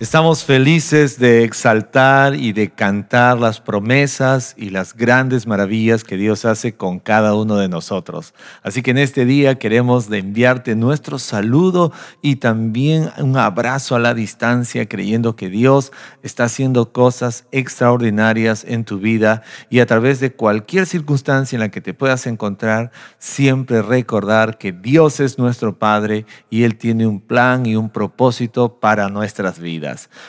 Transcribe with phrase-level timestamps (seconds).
[0.00, 6.44] Estamos felices de exaltar y de cantar las promesas y las grandes maravillas que Dios
[6.44, 8.32] hace con cada uno de nosotros.
[8.62, 11.90] Así que en este día queremos enviarte nuestro saludo
[12.22, 15.90] y también un abrazo a la distancia, creyendo que Dios
[16.22, 21.70] está haciendo cosas extraordinarias en tu vida y a través de cualquier circunstancia en la
[21.70, 27.18] que te puedas encontrar, siempre recordar que Dios es nuestro Padre y Él tiene un
[27.18, 29.87] plan y un propósito para nuestras vidas.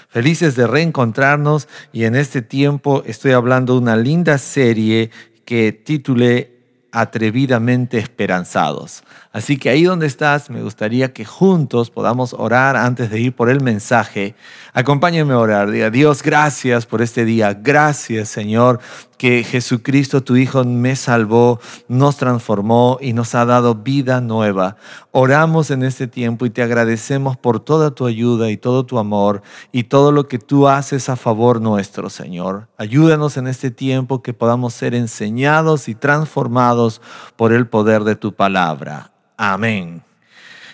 [0.09, 5.11] Felices de reencontrarnos y en este tiempo estoy hablando de una linda serie
[5.45, 6.59] que titulé
[6.91, 9.03] Atrevidamente Esperanzados.
[9.31, 13.51] Así que ahí donde estás, me gustaría que juntos podamos orar antes de ir por
[13.51, 14.33] el mensaje.
[14.73, 15.69] Acompáñame a orar.
[15.69, 17.53] Diga, Dios, gracias por este día.
[17.53, 18.79] Gracias, Señor,
[19.19, 24.77] que Jesucristo, tu Hijo, me salvó, nos transformó y nos ha dado vida nueva.
[25.11, 29.43] Oramos en este tiempo y te agradecemos por toda tu ayuda y todo tu amor
[29.71, 32.67] y todo lo que tú haces a favor nuestro, Señor.
[32.77, 36.99] Ayúdanos en este tiempo que podamos ser enseñados y transformados
[37.35, 39.11] por el poder de tu palabra.
[39.41, 40.03] Amén.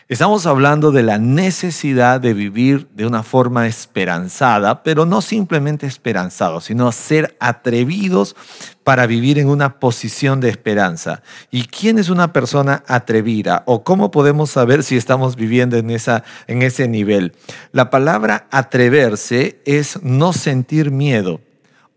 [0.10, 6.64] Estamos hablando de la necesidad de vivir de una forma esperanzada, pero no simplemente esperanzados,
[6.64, 8.36] sino ser atrevidos
[8.84, 11.22] para vivir en una posición de esperanza.
[11.52, 13.62] ¿Y quién es una persona atrevida?
[13.68, 17.34] ¿O cómo podemos saber si estamos viviendo en, esa, en ese nivel?
[17.72, 21.40] La palabra atreverse es no sentir miedo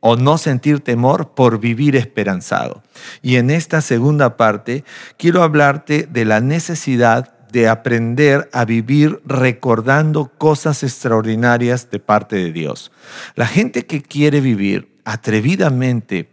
[0.00, 2.82] o no sentir temor por vivir esperanzado.
[3.22, 4.84] Y en esta segunda parte
[5.16, 12.52] quiero hablarte de la necesidad de aprender a vivir recordando cosas extraordinarias de parte de
[12.52, 12.92] Dios.
[13.34, 16.28] La gente que quiere vivir atrevidamente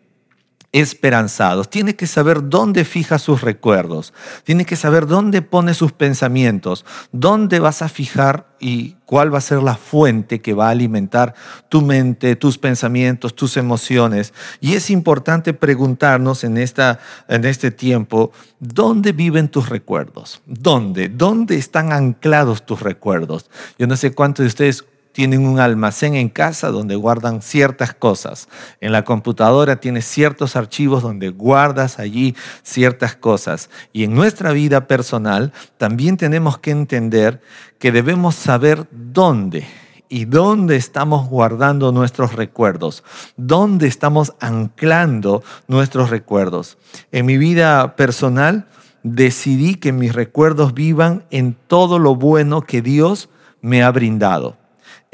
[0.76, 1.70] esperanzados.
[1.70, 4.14] Tiene que saber dónde fija sus recuerdos.
[4.44, 6.84] Tiene que saber dónde pone sus pensamientos.
[7.14, 11.34] Dónde vas a fijar y cuál va a ser la fuente que va a alimentar
[11.70, 14.34] tu mente, tus pensamientos, tus emociones.
[14.60, 17.00] Y es importante preguntarnos en, esta,
[17.30, 20.42] en este tiempo, ¿dónde viven tus recuerdos?
[20.46, 21.08] ¿Dónde?
[21.08, 23.50] ¿Dónde están anclados tus recuerdos?
[23.80, 24.84] Yo no sé cuántos de ustedes
[25.16, 28.50] tienen un almacén en casa donde guardan ciertas cosas.
[28.82, 33.70] En la computadora tienes ciertos archivos donde guardas allí ciertas cosas.
[33.94, 37.40] Y en nuestra vida personal también tenemos que entender
[37.80, 39.66] que debemos saber dónde
[40.10, 43.06] y dónde estamos guardando nuestros recuerdos,
[43.38, 46.78] dónde estamos anclando nuestros recuerdos.
[47.14, 48.68] En mi vida personal
[49.04, 53.30] decidí que mis recuerdos vivan en todo lo bueno que Dios
[53.62, 54.58] me ha brindado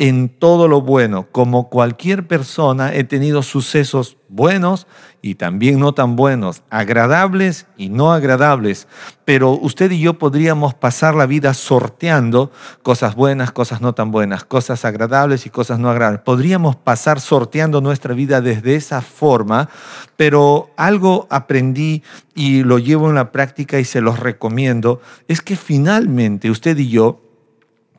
[0.01, 1.27] en todo lo bueno.
[1.31, 4.87] Como cualquier persona he tenido sucesos buenos
[5.21, 8.87] y también no tan buenos, agradables y no agradables.
[9.25, 12.51] Pero usted y yo podríamos pasar la vida sorteando
[12.81, 16.21] cosas buenas, cosas no tan buenas, cosas agradables y cosas no agradables.
[16.21, 19.69] Podríamos pasar sorteando nuestra vida desde esa forma,
[20.17, 22.01] pero algo aprendí
[22.33, 26.89] y lo llevo en la práctica y se los recomiendo, es que finalmente usted y
[26.89, 27.30] yo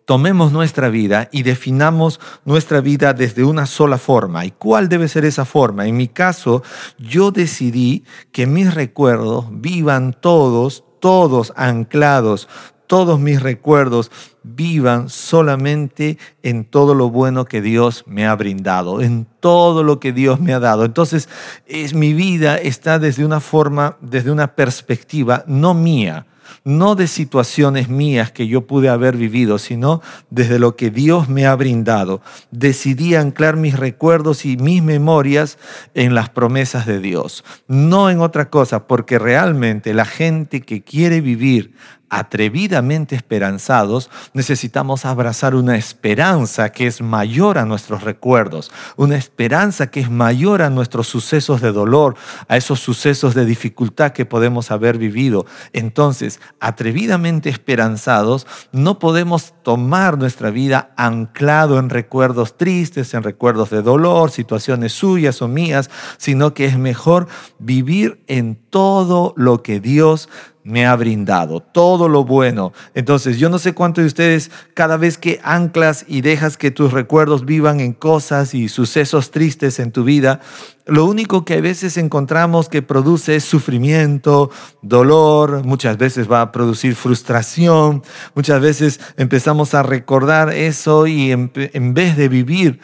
[0.04, 4.44] tomemos nuestra vida y definamos nuestra vida desde una sola forma.
[4.44, 5.86] ¿Y cuál debe ser esa forma?
[5.86, 6.62] En mi caso,
[6.98, 12.48] yo decidí que mis recuerdos vivan todos, todos anclados,
[12.86, 14.10] todos mis recuerdos
[14.42, 20.12] vivan solamente en todo lo bueno que Dios me ha brindado, en todo lo que
[20.12, 20.84] Dios me ha dado.
[20.84, 21.28] Entonces,
[21.66, 26.26] es, mi vida está desde una forma, desde una perspectiva no mía,
[26.64, 31.46] no de situaciones mías que yo pude haber vivido, sino desde lo que Dios me
[31.46, 32.20] ha brindado.
[32.50, 35.58] Decidí anclar mis recuerdos y mis memorias
[35.94, 41.20] en las promesas de Dios, no en otra cosa, porque realmente la gente que quiere
[41.20, 41.74] vivir
[42.12, 50.00] atrevidamente esperanzados, necesitamos abrazar una esperanza que es mayor a nuestros recuerdos, una esperanza que
[50.00, 52.14] es mayor a nuestros sucesos de dolor,
[52.48, 55.46] a esos sucesos de dificultad que podemos haber vivido.
[55.72, 63.80] Entonces, atrevidamente esperanzados, no podemos tomar nuestra vida anclado en recuerdos tristes, en recuerdos de
[63.80, 65.88] dolor, situaciones suyas o mías,
[66.18, 67.26] sino que es mejor
[67.58, 70.28] vivir en todo lo que Dios
[70.64, 72.72] me ha brindado, todo lo bueno.
[72.94, 76.92] Entonces, yo no sé cuántos de ustedes, cada vez que anclas y dejas que tus
[76.92, 80.40] recuerdos vivan en cosas y sucesos tristes en tu vida,
[80.86, 84.50] lo único que a veces encontramos que produce es sufrimiento,
[84.82, 88.02] dolor, muchas veces va a producir frustración,
[88.34, 92.80] muchas veces empezamos a recordar eso y en, en vez de vivir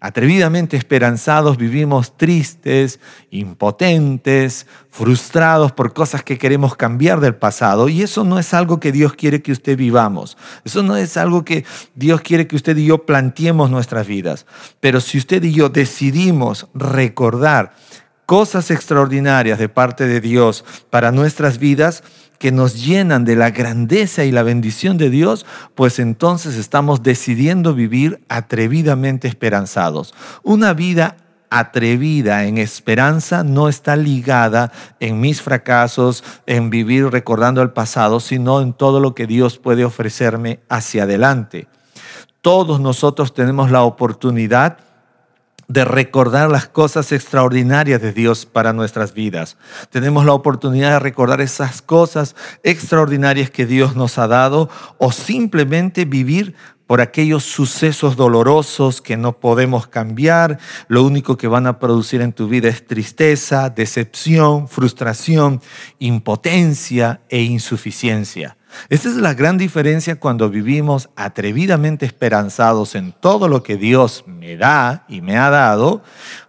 [0.00, 3.00] atrevidamente esperanzados, vivimos tristes,
[3.30, 7.88] impotentes, frustrados por cosas que queremos cambiar del pasado.
[7.88, 10.36] Y eso no es algo que Dios quiere que usted vivamos.
[10.64, 11.64] Eso no es algo que
[11.94, 14.46] Dios quiere que usted y yo planteemos nuestras vidas.
[14.80, 17.74] Pero si usted y yo decidimos recordar
[18.26, 22.02] cosas extraordinarias de parte de Dios para nuestras vidas,
[22.38, 27.74] que nos llenan de la grandeza y la bendición de Dios, pues entonces estamos decidiendo
[27.74, 30.14] vivir atrevidamente esperanzados.
[30.42, 31.16] Una vida
[31.50, 38.60] atrevida en esperanza no está ligada en mis fracasos, en vivir recordando el pasado, sino
[38.60, 41.68] en todo lo que Dios puede ofrecerme hacia adelante.
[42.40, 44.78] Todos nosotros tenemos la oportunidad
[45.68, 49.56] de recordar las cosas extraordinarias de Dios para nuestras vidas.
[49.90, 54.68] Tenemos la oportunidad de recordar esas cosas extraordinarias que Dios nos ha dado
[54.98, 56.54] o simplemente vivir
[56.86, 60.58] por aquellos sucesos dolorosos que no podemos cambiar.
[60.88, 65.60] Lo único que van a producir en tu vida es tristeza, decepción, frustración,
[65.98, 68.55] impotencia e insuficiencia.
[68.88, 74.56] Esa es la gran diferencia cuando vivimos atrevidamente esperanzados en todo lo que Dios me
[74.56, 76.02] da y me ha dado,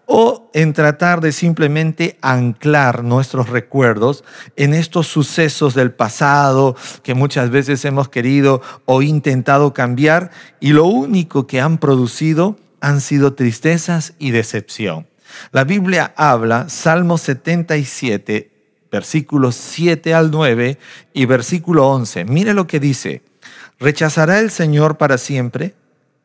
[0.05, 4.23] o en tratar de simplemente anclar nuestros recuerdos
[4.55, 10.85] en estos sucesos del pasado que muchas veces hemos querido o intentado cambiar y lo
[10.85, 15.07] único que han producido han sido tristezas y decepción.
[15.51, 18.56] La Biblia habla, Salmo 77,
[18.91, 20.77] versículos 7 al 9
[21.13, 22.25] y versículo 11.
[22.25, 23.21] Mire lo que dice.
[23.79, 25.75] ¿Rechazará el Señor para siempre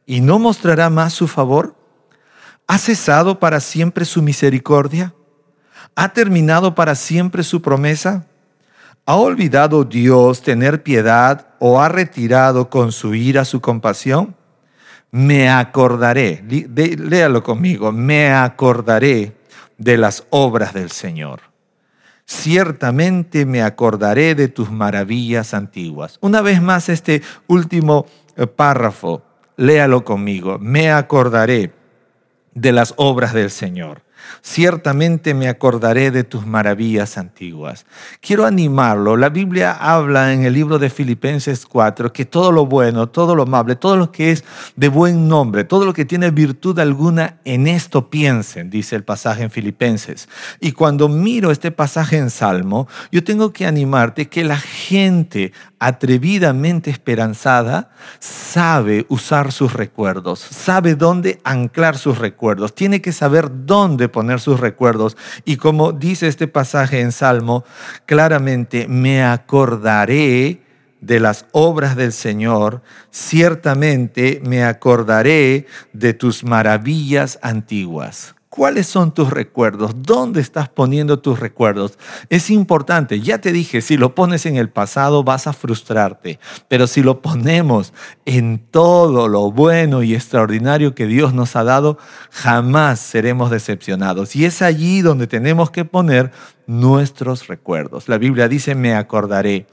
[0.06, 1.76] y no mostrará más su favor?
[2.66, 5.14] ¿Ha cesado para siempre su misericordia?
[5.94, 8.26] ¿Ha terminado para siempre su promesa?
[9.04, 14.34] ¿Ha olvidado Dios tener piedad o ha retirado con su ira su compasión?
[15.10, 19.36] Me acordaré, léalo conmigo, me acordaré
[19.76, 21.51] de las obras del Señor
[22.26, 26.18] ciertamente me acordaré de tus maravillas antiguas.
[26.20, 29.22] Una vez más este último eh, párrafo,
[29.56, 31.72] léalo conmigo, me acordaré
[32.54, 34.02] de las obras del Señor.
[34.40, 37.86] Ciertamente me acordaré de tus maravillas antiguas.
[38.20, 39.16] Quiero animarlo.
[39.16, 43.44] La Biblia habla en el libro de Filipenses 4 que todo lo bueno, todo lo
[43.44, 44.44] amable, todo lo que es
[44.76, 49.42] de buen nombre, todo lo que tiene virtud alguna, en esto piensen, dice el pasaje
[49.42, 50.28] en Filipenses.
[50.60, 56.90] Y cuando miro este pasaje en Salmo, yo tengo que animarte que la gente atrevidamente
[56.90, 57.90] esperanzada
[58.20, 64.60] sabe usar sus recuerdos, sabe dónde anclar sus recuerdos, tiene que saber dónde poner sus
[64.60, 65.16] recuerdos.
[65.44, 67.64] Y como dice este pasaje en Salmo,
[68.06, 70.62] claramente me acordaré
[71.00, 78.36] de las obras del Señor, ciertamente me acordaré de tus maravillas antiguas.
[78.54, 79.92] ¿Cuáles son tus recuerdos?
[80.02, 81.98] ¿Dónde estás poniendo tus recuerdos?
[82.28, 86.38] Es importante, ya te dije, si lo pones en el pasado vas a frustrarte,
[86.68, 87.94] pero si lo ponemos
[88.26, 91.96] en todo lo bueno y extraordinario que Dios nos ha dado,
[92.30, 94.36] jamás seremos decepcionados.
[94.36, 96.30] Y es allí donde tenemos que poner
[96.66, 98.06] nuestros recuerdos.
[98.06, 99.66] La Biblia dice, me acordaré.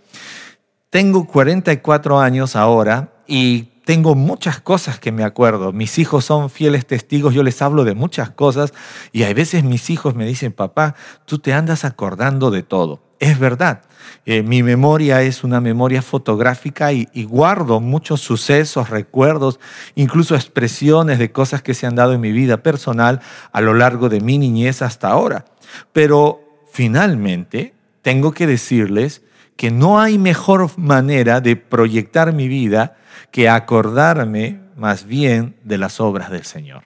[0.89, 5.73] Tengo 44 años ahora y tengo muchas cosas que me acuerdo.
[5.73, 8.71] Mis hijos son fieles testigos, yo les hablo de muchas cosas
[9.11, 10.93] y a veces mis hijos me dicen, papá,
[11.25, 13.01] tú te andas acordando de todo.
[13.17, 13.81] Es verdad,
[14.27, 19.59] eh, mi memoria es una memoria fotográfica y, y guardo muchos sucesos, recuerdos,
[19.95, 23.21] incluso expresiones de cosas que se han dado en mi vida personal
[23.51, 25.45] a lo largo de mi niñez hasta ahora.
[25.93, 27.73] Pero finalmente
[28.03, 29.23] tengo que decirles
[29.57, 32.97] que no hay mejor manera de proyectar mi vida
[33.31, 36.85] que acordarme más bien de las obras del Señor.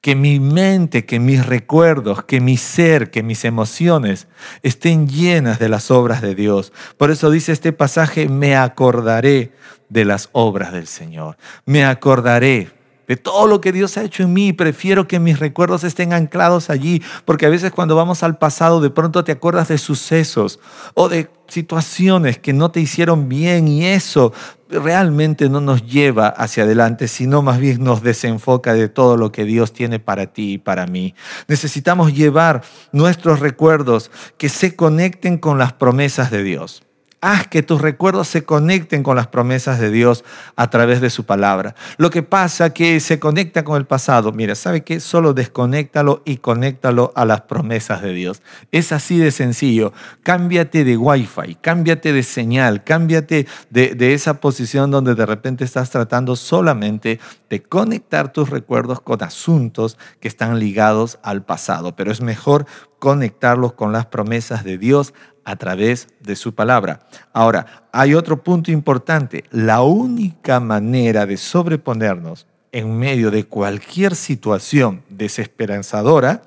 [0.00, 4.26] Que mi mente, que mis recuerdos, que mi ser, que mis emociones
[4.62, 6.72] estén llenas de las obras de Dios.
[6.96, 9.52] Por eso dice este pasaje, me acordaré
[9.88, 11.36] de las obras del Señor.
[11.66, 12.70] Me acordaré
[13.06, 14.52] de todo lo que Dios ha hecho en mí.
[14.52, 18.90] Prefiero que mis recuerdos estén anclados allí, porque a veces cuando vamos al pasado de
[18.90, 20.60] pronto te acuerdas de sucesos
[20.94, 24.32] o de situaciones que no te hicieron bien y eso
[24.72, 29.44] realmente no nos lleva hacia adelante, sino más bien nos desenfoca de todo lo que
[29.44, 31.14] Dios tiene para ti y para mí.
[31.48, 32.62] Necesitamos llevar
[32.92, 36.82] nuestros recuerdos que se conecten con las promesas de Dios.
[37.24, 40.24] Haz que tus recuerdos se conecten con las promesas de Dios
[40.56, 41.76] a través de su palabra.
[41.96, 44.32] Lo que pasa que se conecta con el pasado.
[44.32, 44.98] Mira, ¿sabe qué?
[44.98, 48.42] Solo desconéctalo y conéctalo a las promesas de Dios.
[48.72, 49.92] Es así de sencillo.
[50.24, 55.90] Cámbiate de wifi, cámbiate de señal, cámbiate de, de esa posición donde de repente estás
[55.90, 61.94] tratando solamente de conectar tus recuerdos con asuntos que están ligados al pasado.
[61.94, 62.66] Pero es mejor
[63.02, 65.12] conectarlos con las promesas de Dios
[65.44, 67.06] a través de su palabra.
[67.32, 69.44] Ahora, hay otro punto importante.
[69.50, 76.42] La única manera de sobreponernos en medio de cualquier situación desesperanzadora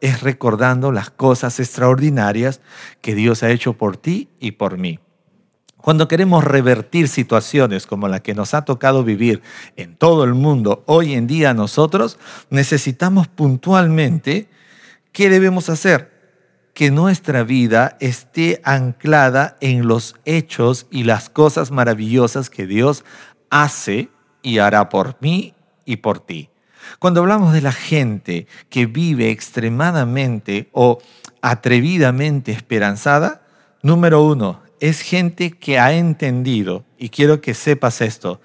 [0.00, 2.60] es recordando las cosas extraordinarias
[3.00, 5.00] que Dios ha hecho por ti y por mí.
[5.78, 9.42] Cuando queremos revertir situaciones como la que nos ha tocado vivir
[9.76, 14.48] en todo el mundo hoy en día nosotros, necesitamos puntualmente
[15.12, 16.13] qué debemos hacer
[16.74, 23.04] que nuestra vida esté anclada en los hechos y las cosas maravillosas que Dios
[23.48, 24.10] hace
[24.42, 25.54] y hará por mí
[25.84, 26.50] y por ti.
[26.98, 30.98] Cuando hablamos de la gente que vive extremadamente o
[31.40, 33.46] atrevidamente esperanzada,
[33.82, 38.40] número uno, es gente que ha entendido, y quiero que sepas esto,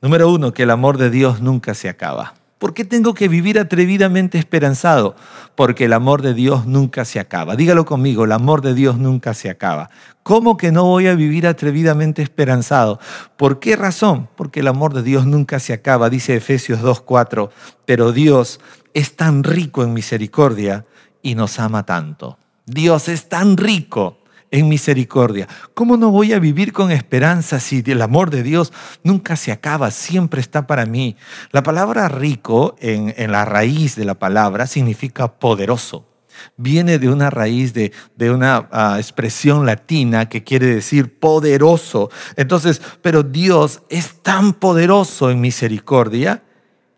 [0.00, 2.34] número uno, que el amor de Dios nunca se acaba.
[2.60, 5.16] ¿Por qué tengo que vivir atrevidamente esperanzado?
[5.54, 7.56] Porque el amor de Dios nunca se acaba.
[7.56, 9.88] Dígalo conmigo, el amor de Dios nunca se acaba.
[10.22, 13.00] ¿Cómo que no voy a vivir atrevidamente esperanzado?
[13.38, 14.28] ¿Por qué razón?
[14.36, 17.48] Porque el amor de Dios nunca se acaba, dice Efesios 2.4,
[17.86, 18.60] pero Dios
[18.92, 20.84] es tan rico en misericordia
[21.22, 22.38] y nos ama tanto.
[22.66, 24.19] Dios es tan rico
[24.50, 25.48] en misericordia.
[25.74, 29.90] ¿Cómo no voy a vivir con esperanza si el amor de Dios nunca se acaba,
[29.90, 31.16] siempre está para mí?
[31.52, 36.06] La palabra rico en, la raíz de la palabra significa poderoso.
[36.56, 42.10] Viene de una raíz de, de una ah, expresión latina que quiere decir poderoso.
[42.36, 46.42] Entonces, pero Dios es tan poderoso en misericordia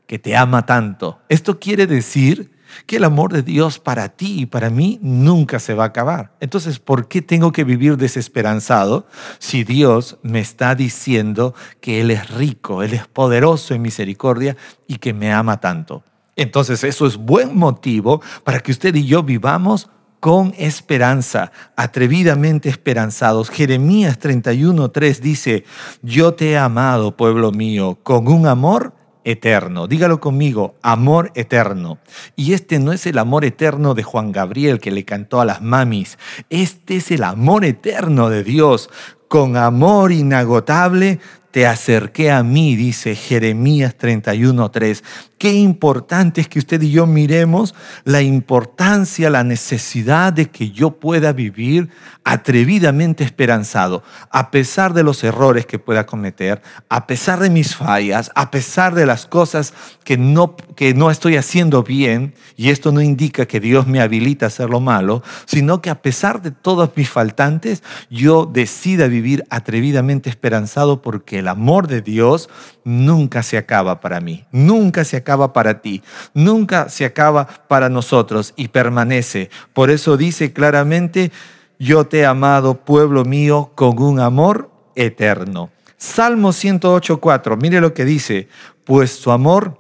[0.07, 1.21] que te ama tanto.
[1.29, 2.52] Esto quiere decir
[2.87, 6.33] que el amor de Dios para ti y para mí nunca se va a acabar.
[6.41, 9.07] Entonces, ¿por qué tengo que vivir desesperanzado
[9.39, 14.97] si Dios me está diciendo que Él es rico, Él es poderoso en misericordia y
[14.97, 16.03] que me ama tanto?
[16.37, 19.91] Entonces, eso es buen motivo para que usted y yo vivamos
[20.23, 23.51] con esperanza, atrevidamente esperanzados.
[23.51, 25.65] Jeremías 31.3 dice,
[26.01, 29.87] yo te he amado, pueblo mío, con un amor eterno.
[29.87, 31.99] Dígalo conmigo, amor eterno.
[32.37, 35.63] Y este no es el amor eterno de Juan Gabriel que le cantó a las
[35.63, 36.19] mamis.
[36.51, 38.91] Este es el amor eterno de Dios.
[39.29, 41.19] Con amor inagotable
[41.53, 45.03] te acerqué a mí, dice Jeremías 31.3.
[45.37, 50.93] Qué importante es que usted y yo miremos la importancia, la necesidad de que yo
[50.93, 51.91] pueda vivir
[52.25, 58.31] atrevidamente esperanzado, a pesar de los errores que pueda cometer, a pesar de mis fallas,
[58.37, 63.03] a pesar de las cosas que no, que no estoy haciendo bien, y esto no
[63.03, 66.91] indica que Dios me habilita a hacer lo malo, sino que a pesar de todos
[66.95, 72.49] mis faltantes, yo decida vivir atrevidamente esperanzado porque el amor de Dios
[72.85, 78.55] nunca se acaba para mí, nunca se acaba para ti, nunca se acaba para nosotros
[78.57, 79.51] y permanece.
[79.75, 81.31] Por eso dice claramente,
[81.79, 85.71] yo te he amado, pueblo mío, con un amor eterno.
[85.97, 88.49] Salmo 108.4, mire lo que dice,
[88.85, 89.79] pues tu amor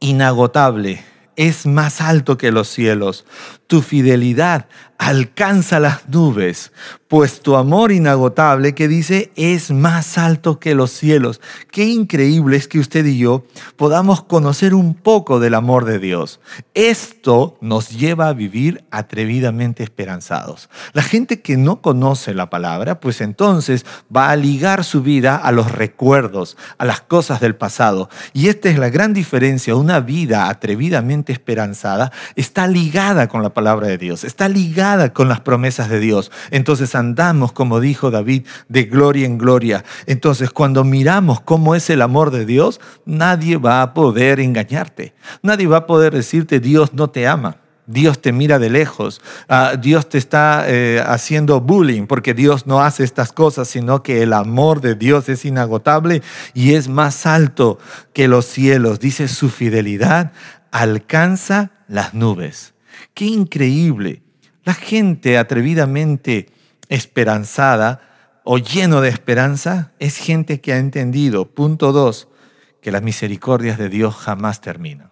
[0.00, 1.04] inagotable
[1.36, 3.24] es más alto que los cielos,
[3.70, 4.66] tu fidelidad
[4.98, 6.72] alcanza las nubes,
[7.08, 11.40] pues tu amor inagotable que dice es más alto que los cielos.
[11.70, 13.46] Qué increíble es que usted y yo
[13.76, 16.40] podamos conocer un poco del amor de Dios.
[16.74, 20.68] Esto nos lleva a vivir atrevidamente esperanzados.
[20.92, 25.50] La gente que no conoce la palabra, pues entonces va a ligar su vida a
[25.50, 28.10] los recuerdos, a las cosas del pasado.
[28.34, 29.76] Y esta es la gran diferencia.
[29.76, 35.40] Una vida atrevidamente esperanzada está ligada con la palabra de Dios, está ligada con las
[35.40, 36.32] promesas de Dios.
[36.50, 39.84] Entonces andamos, como dijo David, de gloria en gloria.
[40.06, 45.14] Entonces cuando miramos cómo es el amor de Dios, nadie va a poder engañarte.
[45.42, 47.58] Nadie va a poder decirte Dios no te ama.
[47.86, 52.80] Dios te mira de lejos, ah, Dios te está eh, haciendo bullying porque Dios no
[52.80, 56.22] hace estas cosas, sino que el amor de Dios es inagotable
[56.54, 57.80] y es más alto
[58.12, 59.00] que los cielos.
[59.00, 60.30] Dice su fidelidad
[60.70, 62.74] alcanza las nubes.
[63.14, 64.22] Qué increíble
[64.64, 66.50] la gente atrevidamente
[66.88, 68.00] esperanzada
[68.44, 72.28] o lleno de esperanza es gente que ha entendido, punto dos,
[72.80, 75.10] que las misericordias de Dios jamás terminan.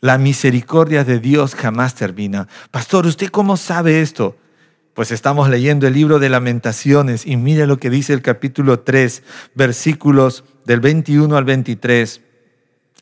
[0.00, 2.48] La misericordia de Dios jamás termina.
[2.70, 4.36] Pastor, ¿usted cómo sabe esto?
[4.94, 9.22] Pues estamos leyendo el libro de lamentaciones y mire lo que dice el capítulo 3,
[9.54, 12.22] versículos del 21 al 23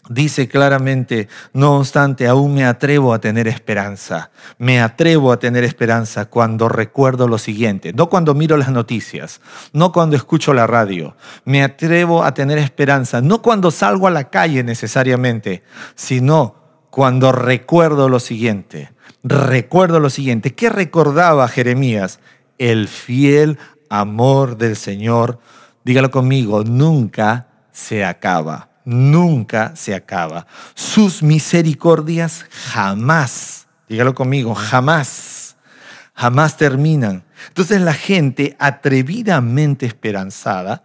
[0.09, 4.31] dice claramente, no obstante, aún me atrevo a tener esperanza.
[4.59, 9.41] Me atrevo a tener esperanza cuando recuerdo lo siguiente, no cuando miro las noticias,
[9.73, 11.17] no cuando escucho la radio.
[11.45, 15.63] Me atrevo a tener esperanza, no cuando salgo a la calle necesariamente,
[15.95, 16.57] sino
[16.91, 18.91] cuando recuerdo lo siguiente.
[19.23, 20.55] Recuerdo lo siguiente.
[20.55, 22.21] ¿Qué recordaba Jeremías?
[22.59, 23.59] El fiel
[23.89, 25.39] amor del Señor,
[25.85, 30.47] dígalo conmigo, nunca se acaba nunca se acaba.
[30.75, 35.57] Sus misericordias jamás, dígalo conmigo, jamás,
[36.15, 37.25] jamás terminan.
[37.49, 40.85] Entonces la gente atrevidamente esperanzada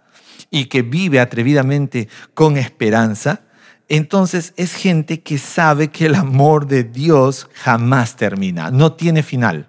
[0.50, 3.42] y que vive atrevidamente con esperanza,
[3.88, 9.68] entonces es gente que sabe que el amor de Dios jamás termina, no tiene final.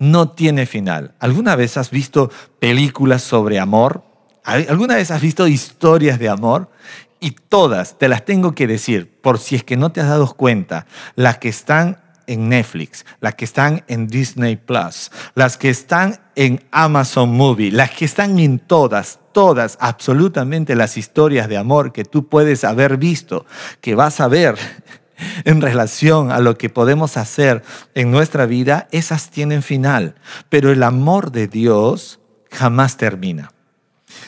[0.00, 1.14] No tiene final.
[1.18, 4.04] ¿Alguna vez has visto películas sobre amor?
[4.44, 6.70] ¿Alguna vez has visto historias de amor?
[7.20, 10.32] Y todas, te las tengo que decir, por si es que no te has dado
[10.34, 11.98] cuenta, las que están
[12.28, 17.90] en Netflix, las que están en Disney Plus, las que están en Amazon Movie, las
[17.90, 23.46] que están en todas, todas, absolutamente las historias de amor que tú puedes haber visto,
[23.80, 24.56] que vas a ver
[25.44, 30.14] en relación a lo que podemos hacer en nuestra vida, esas tienen final.
[30.50, 32.20] Pero el amor de Dios
[32.50, 33.52] jamás termina.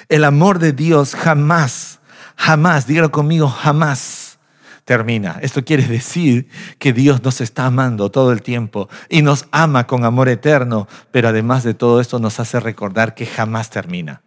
[0.09, 2.00] El amor de Dios jamás
[2.40, 4.38] jamás, dígalo conmigo, jamás
[4.87, 5.38] termina.
[5.42, 10.04] Esto quiere decir que Dios nos está amando todo el tiempo y nos ama con
[10.04, 14.23] amor eterno, pero además de todo esto nos hace recordar que jamás termina.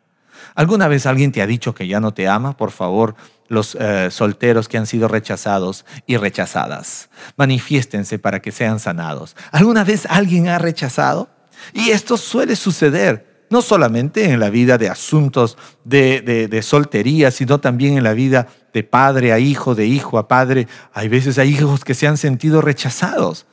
[0.53, 2.55] ¿Alguna vez alguien te ha dicho que ya no te ama?
[2.55, 3.15] Por favor,
[3.47, 9.35] los eh, solteros que han sido rechazados y rechazadas, manifiéstense para que sean sanados.
[9.51, 11.29] ¿Alguna vez alguien ha rechazado?
[11.73, 17.95] Y esto suele suceder no solamente en la vida de asuntos de, soltería, sino también
[17.95, 20.67] en la vida de padre a hijo, de hijo a padre.
[20.91, 23.45] Hay veces hay hijos que se han sentido rechazados.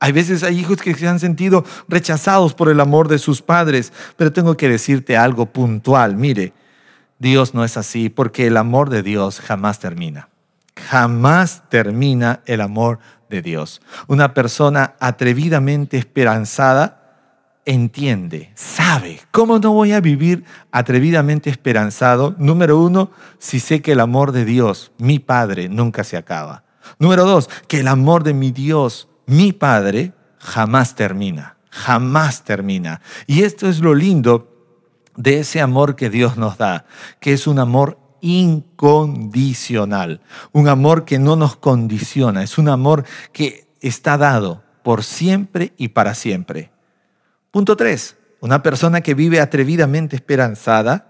[0.00, 3.92] Hay veces hay hijos que se han sentido rechazados por el amor de sus padres.
[4.16, 6.16] Pero tengo que decirte algo puntual.
[6.16, 6.52] Mire,
[7.20, 10.30] Dios no es así porque el amor de Dios jamás termina.
[10.90, 12.98] Jamás termina el amor
[13.30, 13.80] de Dios.
[14.08, 17.03] Una persona atrevidamente esperanzada
[17.64, 19.20] entiende, sabe.
[19.30, 22.34] ¿Cómo no voy a vivir atrevidamente esperanzado?
[22.38, 26.64] Número uno, si sé que el amor de Dios, mi Padre, nunca se acaba.
[26.98, 33.00] Número dos, que el amor de mi Dios, mi Padre, jamás termina, jamás termina.
[33.26, 34.50] Y esto es lo lindo
[35.16, 36.84] de ese amor que Dios nos da,
[37.20, 40.20] que es un amor incondicional,
[40.52, 45.88] un amor que no nos condiciona, es un amor que está dado por siempre y
[45.88, 46.73] para siempre.
[47.54, 48.16] Punto 3.
[48.40, 51.06] Una persona que vive atrevidamente esperanzada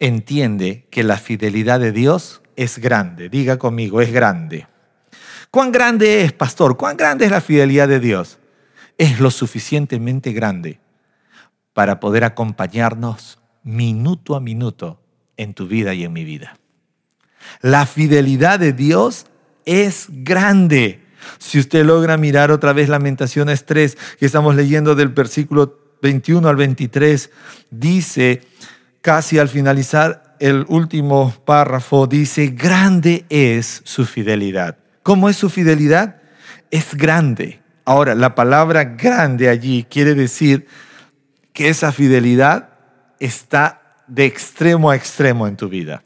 [0.00, 3.28] entiende que la fidelidad de Dios es grande.
[3.28, 4.66] Diga conmigo, es grande.
[5.52, 6.76] ¿Cuán grande es, pastor?
[6.76, 8.38] ¿Cuán grande es la fidelidad de Dios?
[8.96, 10.80] Es lo suficientemente grande
[11.74, 15.00] para poder acompañarnos minuto a minuto
[15.36, 16.58] en tu vida y en mi vida.
[17.60, 19.26] La fidelidad de Dios
[19.64, 21.06] es grande.
[21.38, 26.56] Si usted logra mirar otra vez Lamentaciones 3, que estamos leyendo del versículo 21 al
[26.56, 27.30] 23,
[27.70, 28.42] dice,
[29.00, 34.78] casi al finalizar el último párrafo, dice, grande es su fidelidad.
[35.02, 36.16] ¿Cómo es su fidelidad?
[36.70, 37.60] Es grande.
[37.84, 40.66] Ahora, la palabra grande allí quiere decir
[41.52, 42.70] que esa fidelidad
[43.18, 46.02] está de extremo a extremo en tu vida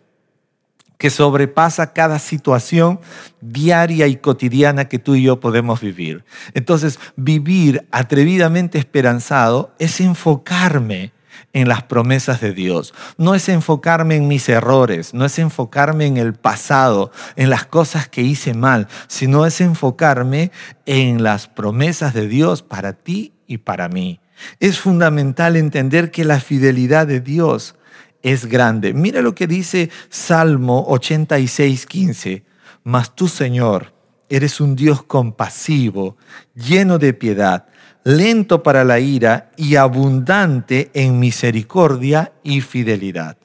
[1.03, 3.01] que sobrepasa cada situación
[3.41, 6.25] diaria y cotidiana que tú y yo podemos vivir.
[6.55, 11.13] Entonces, vivir atrevidamente esperanzado es enfocarme
[11.53, 12.95] en las promesas de Dios.
[13.19, 18.07] No es enfocarme en mis errores, no es enfocarme en el pasado, en las cosas
[18.07, 20.53] que hice mal, sino es enfocarme
[20.87, 24.21] en las promesas de Dios para ti y para mí.
[24.61, 27.75] Es fundamental entender que la fidelidad de Dios
[28.23, 28.95] es grande.
[28.95, 32.45] Mira lo que dice Salmo 86, 15.
[32.85, 33.93] Mas tú, Señor,
[34.29, 36.17] eres un Dios compasivo,
[36.55, 37.67] lleno de piedad,
[38.05, 43.37] lento para la ira y abundante en misericordia y fidelidad.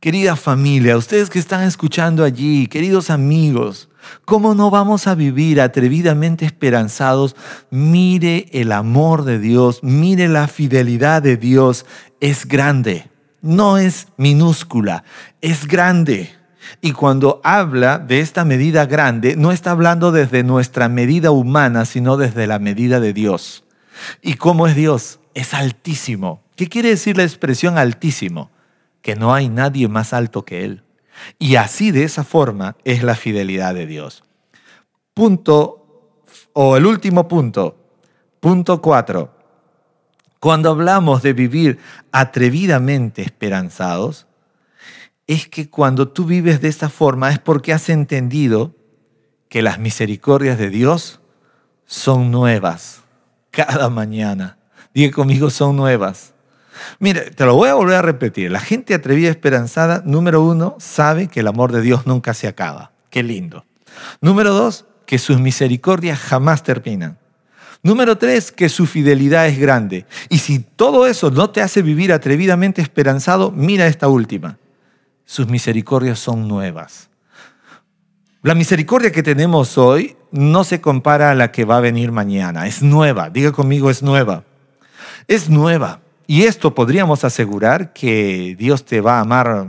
[0.00, 3.88] Querida familia, ustedes que están escuchando allí, queridos amigos,
[4.24, 7.34] ¿cómo no vamos a vivir atrevidamente esperanzados?
[7.70, 11.86] Mire el amor de Dios, mire la fidelidad de Dios,
[12.20, 13.10] es grande
[13.46, 15.04] no es minúscula,
[15.40, 16.34] es grande.
[16.80, 22.16] Y cuando habla de esta medida grande, no está hablando desde nuestra medida humana, sino
[22.16, 23.64] desde la medida de Dios.
[24.20, 25.20] ¿Y cómo es Dios?
[25.36, 26.42] es altísimo.
[26.56, 28.50] ¿Qué quiere decir la expresión altísimo?
[29.02, 30.82] Que no hay nadie más alto que Él.
[31.38, 34.24] Y así de esa forma es la fidelidad de Dios.
[35.12, 36.22] Punto,
[36.54, 37.76] o el último punto,
[38.40, 39.35] punto cuatro.
[40.40, 41.78] Cuando hablamos de vivir
[42.12, 44.26] atrevidamente esperanzados,
[45.26, 48.74] es que cuando tú vives de esta forma es porque has entendido
[49.48, 51.20] que las misericordias de Dios
[51.84, 53.02] son nuevas
[53.50, 54.58] cada mañana.
[54.94, 56.34] Diga conmigo, son nuevas.
[56.98, 58.50] Mire, te lo voy a volver a repetir.
[58.50, 62.92] La gente atrevida esperanzada, número uno, sabe que el amor de Dios nunca se acaba.
[63.10, 63.64] Qué lindo.
[64.20, 67.18] Número dos, que sus misericordias jamás terminan.
[67.86, 70.06] Número tres, que su fidelidad es grande.
[70.28, 74.58] Y si todo eso no te hace vivir atrevidamente esperanzado, mira esta última.
[75.24, 77.10] Sus misericordias son nuevas.
[78.42, 82.66] La misericordia que tenemos hoy no se compara a la que va a venir mañana.
[82.66, 83.30] Es nueva.
[83.30, 84.42] Diga conmigo, es nueva.
[85.28, 86.00] Es nueva.
[86.26, 89.64] Y esto podríamos asegurar que Dios te va a amar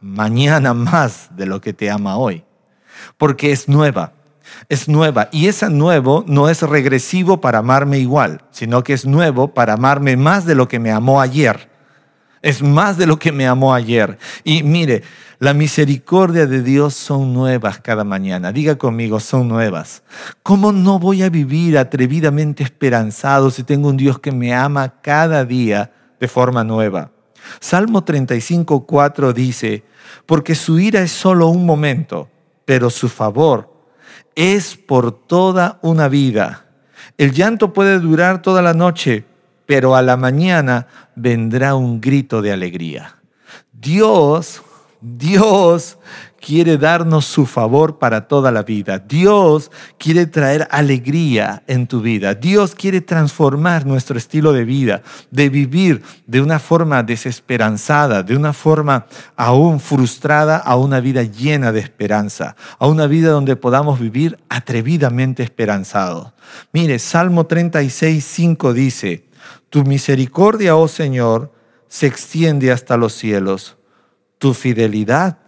[0.00, 2.44] mañana más de lo que te ama hoy.
[3.18, 4.12] Porque es nueva
[4.68, 9.48] es nueva y ese nuevo no es regresivo para amarme igual, sino que es nuevo
[9.48, 11.70] para amarme más de lo que me amó ayer.
[12.42, 14.18] Es más de lo que me amó ayer.
[14.44, 15.02] Y mire,
[15.38, 18.52] la misericordia de Dios son nuevas cada mañana.
[18.52, 20.02] Diga conmigo, son nuevas.
[20.42, 25.44] ¿Cómo no voy a vivir atrevidamente esperanzado si tengo un Dios que me ama cada
[25.44, 27.10] día de forma nueva?
[27.60, 29.84] Salmo 35, 4 dice,
[30.24, 32.28] porque su ira es solo un momento,
[32.64, 33.75] pero su favor
[34.36, 36.66] es por toda una vida.
[37.18, 39.24] El llanto puede durar toda la noche,
[39.64, 43.16] pero a la mañana vendrá un grito de alegría.
[43.72, 44.62] Dios,
[45.08, 45.98] Dios
[46.40, 48.98] quiere darnos su favor para toda la vida.
[48.98, 52.34] Dios quiere traer alegría en tu vida.
[52.34, 58.52] Dios quiere transformar nuestro estilo de vida, de vivir de una forma desesperanzada, de una
[58.52, 64.40] forma aún frustrada, a una vida llena de esperanza, a una vida donde podamos vivir
[64.48, 66.32] atrevidamente esperanzados.
[66.72, 69.24] Mire, Salmo 36, 5 dice,
[69.70, 71.52] Tu misericordia, oh Señor,
[71.86, 73.76] se extiende hasta los cielos,
[74.38, 75.38] tu fidelidad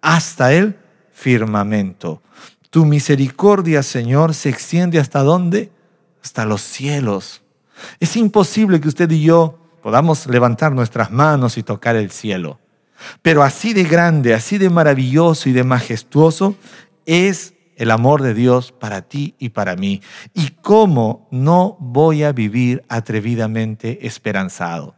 [0.00, 0.76] hasta el
[1.12, 2.22] firmamento.
[2.70, 5.70] Tu misericordia, Señor, se extiende hasta dónde?
[6.22, 7.42] Hasta los cielos.
[8.00, 12.58] Es imposible que usted y yo podamos levantar nuestras manos y tocar el cielo.
[13.20, 16.56] Pero así de grande, así de maravilloso y de majestuoso
[17.04, 20.00] es el amor de Dios para ti y para mí.
[20.34, 24.94] ¿Y cómo no voy a vivir atrevidamente esperanzado?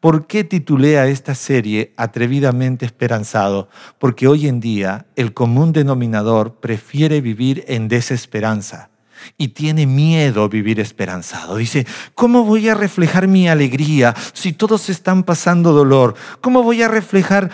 [0.00, 3.68] ¿Por qué titulé a esta serie Atrevidamente Esperanzado?
[3.98, 8.90] Porque hoy en día el común denominador prefiere vivir en desesperanza
[9.38, 11.56] y tiene miedo vivir esperanzado.
[11.56, 16.14] Dice, ¿cómo voy a reflejar mi alegría si todos están pasando dolor?
[16.40, 17.50] ¿Cómo voy a reflejar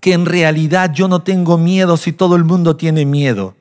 [0.00, 3.56] que en realidad yo no tengo miedo si todo el mundo tiene miedo?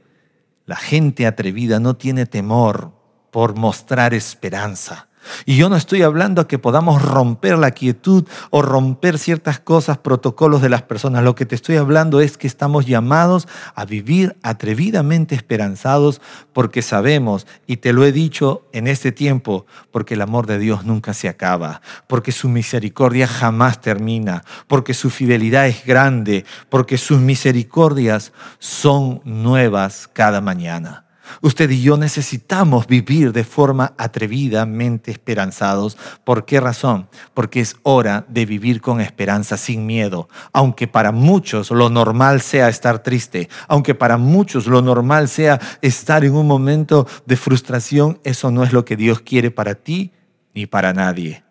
[0.65, 2.93] La gente atrevida no tiene temor
[3.31, 5.08] por mostrar esperanza.
[5.45, 9.97] Y yo no estoy hablando a que podamos romper la quietud o romper ciertas cosas,
[9.97, 11.23] protocolos de las personas.
[11.23, 16.21] Lo que te estoy hablando es que estamos llamados a vivir atrevidamente esperanzados
[16.53, 20.85] porque sabemos, y te lo he dicho en este tiempo, porque el amor de Dios
[20.85, 27.19] nunca se acaba, porque su misericordia jamás termina, porque su fidelidad es grande, porque sus
[27.19, 31.08] misericordias son nuevas cada mañana.
[31.41, 35.97] Usted y yo necesitamos vivir de forma atrevidamente esperanzados.
[36.23, 37.09] ¿Por qué razón?
[37.33, 40.29] Porque es hora de vivir con esperanza, sin miedo.
[40.53, 46.23] Aunque para muchos lo normal sea estar triste, aunque para muchos lo normal sea estar
[46.23, 50.11] en un momento de frustración, eso no es lo que Dios quiere para ti
[50.53, 51.43] ni para nadie.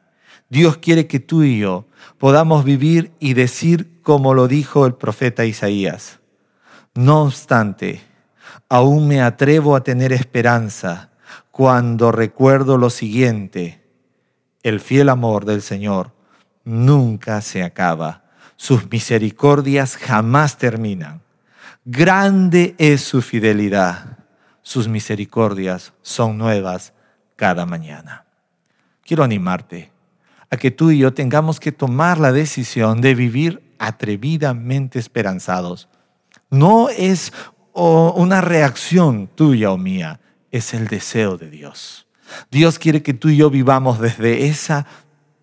[0.50, 1.86] Dios quiere que tú y yo
[2.16, 6.20] podamos vivir y decir como lo dijo el profeta Isaías.
[6.94, 8.00] No obstante,
[8.68, 11.10] aún me atrevo a tener esperanza
[11.50, 13.84] cuando recuerdo lo siguiente,
[14.62, 16.12] el fiel amor del Señor
[16.64, 18.24] nunca se acaba,
[18.56, 21.22] sus misericordias jamás terminan.
[21.84, 24.18] Grande es su fidelidad,
[24.62, 26.92] sus misericordias son nuevas
[27.36, 28.26] cada mañana.
[29.04, 29.90] Quiero animarte
[30.50, 35.88] a que tú y yo tengamos que tomar la decisión de vivir atrevidamente esperanzados.
[36.50, 37.32] No es
[37.80, 40.18] o una reacción tuya o mía,
[40.50, 42.08] es el deseo de Dios.
[42.50, 44.84] Dios quiere que tú y yo vivamos desde esa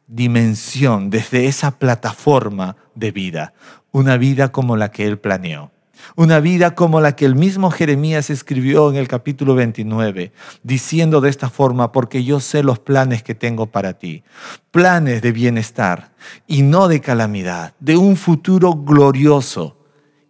[0.07, 3.53] dimensión, desde esa plataforma de vida,
[3.93, 5.71] una vida como la que Él planeó.
[6.17, 11.29] Una vida como la que el mismo Jeremías escribió en el capítulo 29, diciendo de
[11.29, 14.25] esta forma, porque yo sé los planes que tengo para ti,
[14.71, 16.11] planes de bienestar
[16.47, 19.77] y no de calamidad, de un futuro glorioso.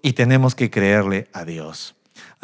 [0.03, 1.94] Y tenemos que creerle a Dios.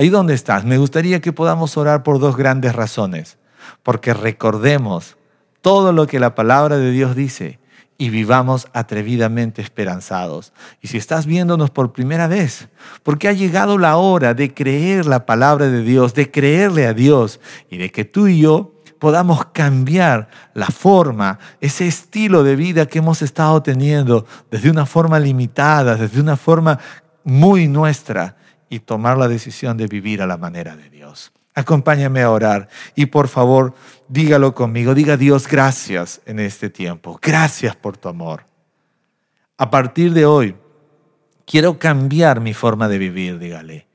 [0.01, 3.37] Ahí donde estás, me gustaría que podamos orar por dos grandes razones,
[3.83, 5.15] porque recordemos
[5.61, 7.59] todo lo que la palabra de Dios dice
[7.99, 10.53] y vivamos atrevidamente esperanzados.
[10.81, 12.67] Y si estás viéndonos por primera vez,
[13.03, 17.39] porque ha llegado la hora de creer la palabra de Dios, de creerle a Dios
[17.69, 22.97] y de que tú y yo podamos cambiar la forma, ese estilo de vida que
[22.97, 26.79] hemos estado teniendo desde una forma limitada, desde una forma
[27.23, 28.40] muy nuestra
[28.71, 31.33] y tomar la decisión de vivir a la manera de Dios.
[31.53, 33.75] Acompáñame a orar y por favor
[34.07, 38.45] dígalo conmigo, diga Dios gracias en este tiempo, gracias por tu amor.
[39.57, 40.55] A partir de hoy,
[41.45, 43.87] quiero cambiar mi forma de vivir, dígale,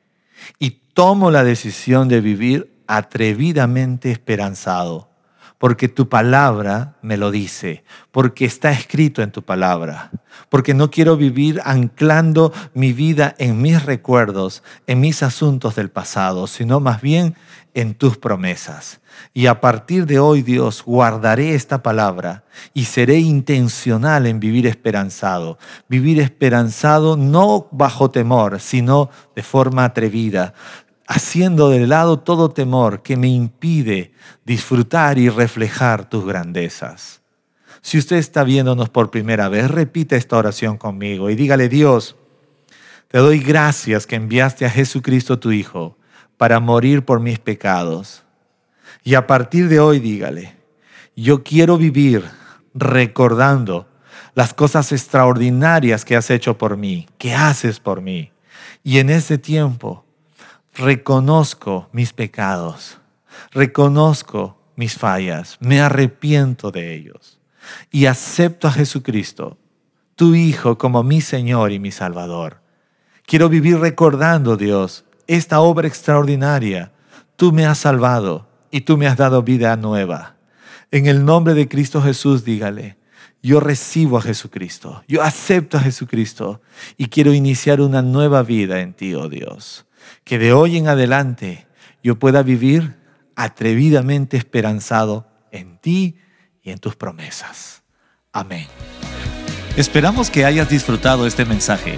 [0.59, 5.09] y tomo la decisión de vivir atrevidamente esperanzado,
[5.59, 10.11] porque tu palabra me lo dice, porque está escrito en tu palabra,
[10.49, 16.47] porque no quiero vivir anclando mi vida en mis recuerdos, en mis asuntos del pasado,
[16.47, 17.37] sino más bien
[17.75, 19.01] en tus promesas.
[19.33, 25.59] Y a partir de hoy, Dios, guardaré esta palabra y seré intencional en vivir esperanzado.
[25.89, 30.55] Vivir esperanzado no bajo temor, sino de forma atrevida,
[31.07, 34.13] haciendo de lado todo temor que me impide
[34.45, 37.23] disfrutar y reflejar tus grandezas.
[37.81, 42.17] Si usted está viéndonos por primera vez, repita esta oración conmigo y dígale, Dios,
[43.09, 45.97] te doy gracias que enviaste a Jesucristo tu Hijo
[46.37, 48.25] para morir por mis pecados.
[49.05, 50.57] Y a partir de hoy dígale,
[51.15, 52.25] yo quiero vivir
[52.75, 53.89] recordando
[54.35, 58.33] las cosas extraordinarias que has hecho por mí, que haces por mí.
[58.83, 60.06] Y en ese tiempo
[60.77, 62.99] reconozco mis pecados,
[63.53, 67.39] reconozco mis fallas, me arrepiento de ellos
[67.91, 69.59] y acepto a Jesucristo,
[70.15, 72.61] tu Hijo, como mi Señor y mi Salvador.
[73.27, 76.93] Quiero vivir recordando, Dios, esta obra extraordinaria.
[77.37, 80.37] Tú me has salvado y tú me has dado vida nueva.
[80.91, 82.97] En el nombre de Cristo Jesús, dígale,
[83.43, 86.61] yo recibo a Jesucristo, yo acepto a Jesucristo
[86.97, 89.86] y quiero iniciar una nueva vida en ti, oh Dios
[90.27, 91.69] que de hoy en adelante
[92.03, 92.97] yo pueda vivir
[93.37, 96.19] atrevidamente esperanzado en ti
[96.63, 97.85] y en tus promesas.
[98.33, 98.67] Amén.
[99.77, 101.95] Esperamos que hayas disfrutado este mensaje.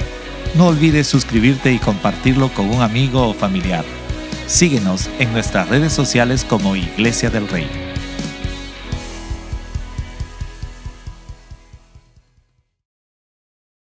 [0.56, 3.84] No olvides suscribirte y compartirlo con un amigo o familiar.
[4.46, 7.87] Síguenos en nuestras redes sociales como Iglesia del Rey.